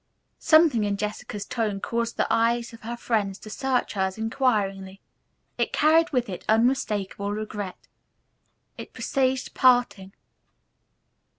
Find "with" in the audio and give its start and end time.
6.09-6.27